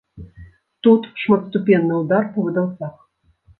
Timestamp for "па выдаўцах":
2.33-2.93